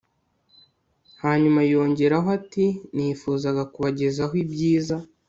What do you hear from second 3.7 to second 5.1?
kubagezaho ibyiza